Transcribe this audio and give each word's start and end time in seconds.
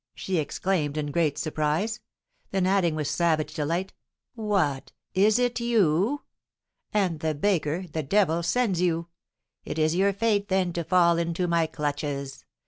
she 0.15 0.37
exclaimed, 0.39 0.97
in 0.97 1.11
great 1.11 1.37
surprise. 1.37 1.99
Then 2.49 2.65
adding 2.65 2.95
with 2.95 3.07
savage 3.07 3.53
delight, 3.53 3.93
"What, 4.33 4.91
is 5.13 5.37
it 5.37 5.59
you? 5.59 6.23
Ah, 6.91 7.11
the 7.15 7.35
baker 7.35 7.85
(the 7.87 8.01
devil) 8.01 8.41
sends 8.41 8.81
you! 8.81 9.09
It 9.63 9.77
is 9.77 9.95
your 9.95 10.11
fate, 10.11 10.47
then, 10.47 10.73
to 10.73 10.83
fall 10.83 11.19
into 11.19 11.47
my 11.47 11.67
clutches! 11.67 12.45